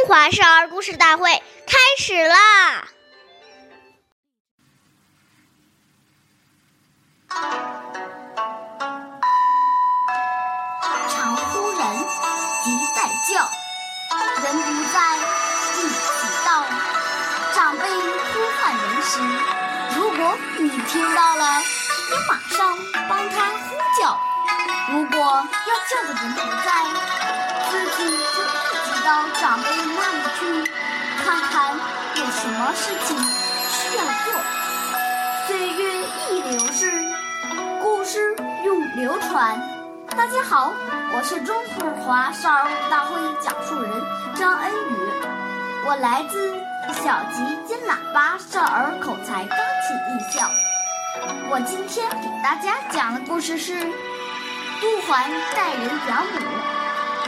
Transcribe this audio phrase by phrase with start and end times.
[0.00, 1.30] 中华少儿故事大会
[1.66, 2.88] 开始啦！
[11.06, 11.78] 常呼人，
[12.64, 13.46] 即在叫。
[14.42, 14.96] 人不在，
[15.76, 15.92] 应即
[16.46, 16.64] 到。
[17.54, 19.20] 长辈呼唤人时，
[19.96, 22.74] 如果你听到了，你马上
[23.06, 24.18] 帮他呼叫。
[24.92, 26.68] 如果要叫的人不在，
[27.70, 28.48] 自己就立
[28.82, 29.68] 即到长辈，
[31.30, 31.76] 看看
[32.16, 33.16] 有什么事情
[33.70, 34.34] 需要做。
[35.46, 35.94] 岁月
[36.28, 36.90] 易流逝，
[37.80, 38.34] 故事
[38.64, 39.56] 永流传。
[40.08, 40.72] 大家好，
[41.14, 41.54] 我是中
[42.00, 43.92] 华少儿大会讲述人
[44.34, 44.96] 张恩宇，
[45.86, 46.52] 我来自
[47.00, 49.56] 小吉金喇叭少儿口才钢
[49.86, 50.50] 琴艺校。
[51.48, 53.74] 我今天给大家讲的故事是
[54.80, 56.40] 《杜环带人养母》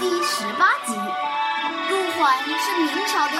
[0.00, 0.98] 第十八集。
[1.88, 3.36] 杜环是明朝的一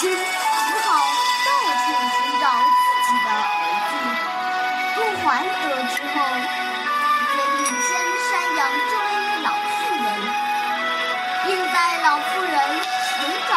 [0.00, 0.16] 亲只
[0.80, 0.96] 好
[1.44, 2.44] 到处寻找
[2.80, 3.52] 自己的儿
[3.84, 3.92] 子。
[4.96, 6.16] 杜环得知后，
[7.28, 9.12] 决定先赡养这位
[9.44, 10.08] 老妇人，
[11.44, 13.52] 并带老妇人寻找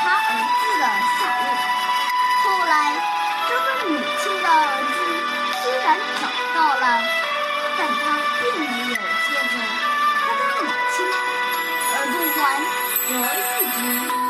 [0.00, 1.52] 她儿子的下落。
[2.40, 2.72] 后来，
[3.46, 4.56] 这位母亲的儿
[4.88, 4.96] 子
[5.60, 6.24] 虽然找
[6.54, 6.84] 到了，
[7.76, 8.02] 但他
[8.40, 9.54] 并没有接着
[10.24, 10.64] 他的母
[10.96, 10.96] 亲，
[11.92, 12.42] 而杜环
[13.06, 14.23] 则一直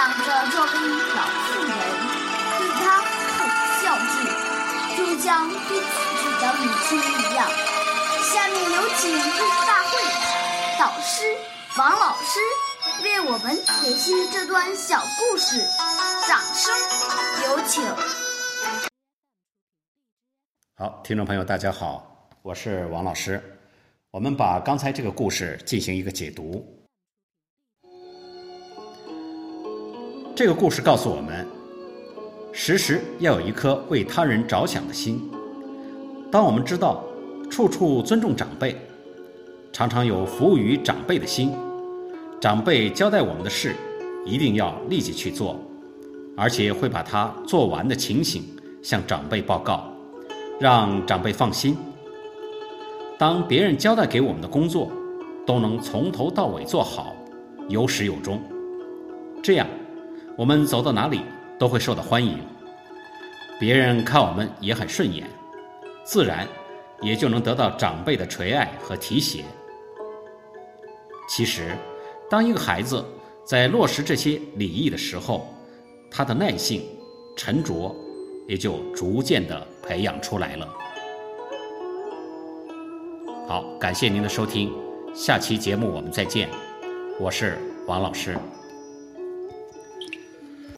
[0.00, 0.68] 养着这位
[1.14, 1.72] 老妇人，
[2.56, 3.02] 对她
[3.36, 3.38] 很
[3.82, 4.24] 孝敬，
[4.96, 7.44] 就像对自己的母亲一样。
[8.32, 9.92] 下面有请故事大会
[10.78, 11.36] 导师
[11.76, 12.40] 王老师
[13.04, 15.60] 为我们解析这段小故事，
[16.26, 16.74] 掌声
[17.44, 17.84] 有请。
[20.76, 23.58] 好，听众朋友，大家好，我是王老师。
[24.10, 26.79] 我们把刚才这个故事进行一个解读。
[30.40, 31.46] 这个故事告诉我们，
[32.50, 35.20] 时时要有一颗为他人着想的心。
[36.32, 37.04] 当我们知道
[37.50, 38.74] 处处尊重长辈，
[39.70, 41.52] 常常有服务于长辈的心，
[42.40, 43.74] 长辈交代我们的事，
[44.24, 45.60] 一定要立即去做，
[46.38, 48.42] 而且会把它做完的情形
[48.82, 49.92] 向长辈报告。
[50.58, 51.76] 让长辈放心。
[53.18, 54.90] 当别人交代给我们的工作，
[55.46, 57.14] 都能从头到尾做好，
[57.68, 58.40] 有始有终，
[59.42, 59.66] 这样
[60.40, 61.20] 我们走到哪里
[61.58, 62.38] 都会受到欢迎，
[63.58, 65.28] 别人看我们也很顺眼，
[66.02, 66.48] 自然
[67.02, 69.44] 也就能得到长辈的垂爱和提携。
[71.28, 71.76] 其实，
[72.30, 73.04] 当一个孩子
[73.44, 75.46] 在落实这些礼仪的时候，
[76.10, 76.82] 他的耐性、
[77.36, 77.94] 沉着。
[78.48, 80.68] 也就逐渐的培养出来了。
[83.46, 84.72] 好，感谢您的收听，
[85.14, 86.48] 下期节目我们再见，
[87.20, 88.36] 我是王老师。